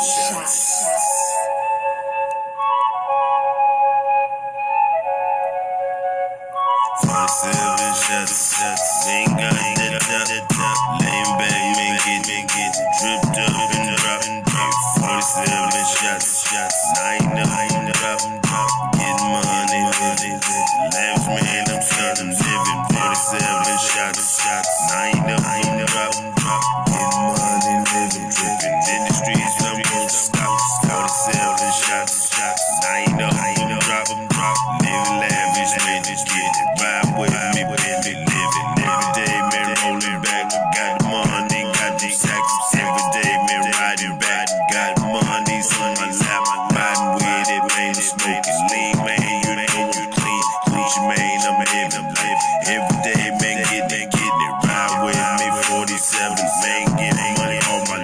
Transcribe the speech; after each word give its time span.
shots. 0.00 0.78
Forty-seven 7.00 7.94
shots, 7.94 8.48
up, 9.08 9.54
make 11.76 12.06
it, 12.06 12.28
make 12.28 12.52
it. 12.52 12.74
Dripped 13.00 13.38
up 13.38 13.56
and. 13.74 14.44
Forty-seven 15.00 15.84
shots, 15.96 16.50
shots. 16.50 16.97
My 45.98 47.16
with 47.18 47.50
it, 47.50 47.64
man, 47.74 47.94
smoking 47.94 48.62
lean, 48.70 48.96
man. 49.02 49.18
You 49.18 49.54
know 49.58 49.90
I'm 49.90 50.10
clean. 50.14 50.44
Gucci, 50.70 51.00
man, 51.10 51.40
I'm 51.42 51.58
living, 51.58 52.06
living. 52.06 52.38
Every 52.70 52.96
day, 53.02 53.24
man, 53.42 53.56
getting 53.66 53.98
it, 53.98 54.10
getting 54.10 54.42
it. 54.46 54.54
Ride 54.62 54.94
with 55.02 55.18
me, 55.42 55.48
47, 55.74 56.38
man, 56.38 56.84
getting 56.94 57.34
money 57.34 57.58
on 57.66 57.82
my. 57.90 57.98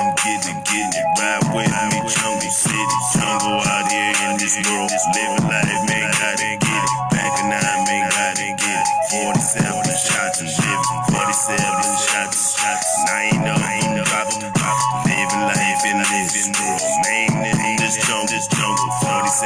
I'm 0.00 0.14
getting, 0.16 0.60
getting 0.64 0.96
it. 0.96 1.08
Ride 1.20 1.44
with 1.52 1.76
me, 1.92 2.48
city, 2.48 2.96
jungle 3.12 3.60
out 3.60 3.90
here 3.92 4.16
in 4.30 4.36
this 4.40 4.56
world. 4.64 4.90
Living 5.12 5.48
life, 5.48 5.65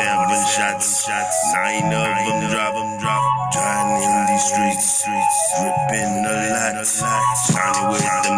47 0.00 0.46
shots, 0.56 1.04
shots. 1.04 1.36
Nine 1.52 1.92
of 1.92 2.16
them 2.24 2.50
drop, 2.50 2.74
them 2.74 2.98
drop. 2.98 3.52
Driving 3.52 4.08
in 4.08 4.26
these 4.32 4.44
streets, 4.48 4.86
streets. 5.04 5.38
Dripping 5.60 6.24
a 6.24 6.36
lot, 6.56 6.86
shining 7.52 7.88
with 7.92 8.08
them 8.24 8.29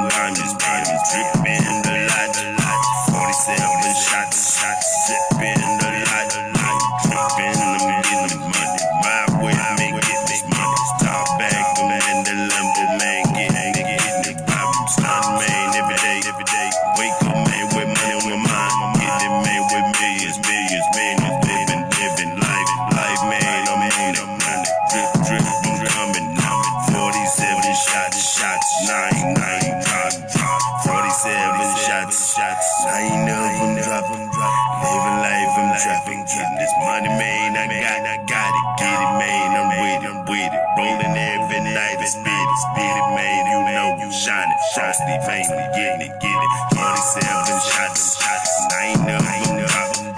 trapping, 35.83 36.23
getting 36.31 36.59
this 36.63 36.75
money, 36.79 37.11
man. 37.11 37.59
I 37.59 37.67
got, 37.67 38.07
I 38.07 38.17
got 38.23 38.53
it, 38.55 38.67
get 38.79 38.98
it, 39.03 39.13
man. 39.19 39.48
I'm 39.59 39.69
with 39.83 39.98
it, 39.98 40.07
I'm 40.07 40.19
with 40.31 40.53
it. 40.55 40.63
Rolling 40.79 41.17
every 41.19 41.61
night, 41.75 41.98
it's 41.98 42.15
spit 42.15 42.31
it, 42.31 42.59
spit 42.70 42.87
it, 42.87 43.09
man. 43.19 43.43
You 43.51 43.59
know 43.67 43.89
you 43.98 44.09
shining, 44.15 44.55
frosty, 44.75 45.19
veiny, 45.27 45.51
getting 45.75 46.07
it, 46.07 46.15
get 46.23 46.39
it. 46.39 46.51
47 46.79 47.59
shots, 47.67 48.15
shots. 48.15 48.53
Nine 48.70 49.11
of 49.11 49.27
them 49.27 49.59
drop, 49.59 49.91
them. 49.98 50.15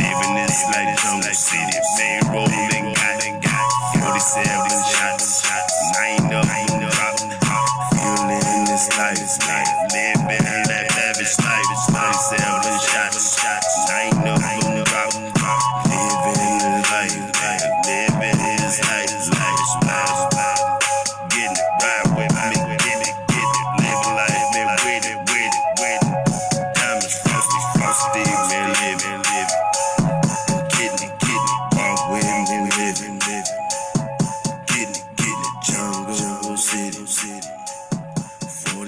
Living 0.00 0.34
this 0.40 0.64
life, 0.72 0.96
jungle 1.04 1.36
city, 1.36 1.78
man. 2.00 2.20
Rolling, 2.32 2.96
got 2.96 3.20
got 3.44 4.16
47 4.16 4.16
shots, 4.96 5.44
shots. 5.44 5.76
Nine 5.92 6.24
of 6.32 6.48
them 6.48 6.88
drop, 6.88 7.16
them 7.20 7.36
drop. 7.36 7.68
Feeling 8.00 8.64
this 8.64 8.88
life. 8.96 9.20
Living 9.92 10.61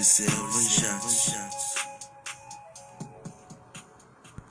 47 0.04 1.08
shots. 1.08 1.43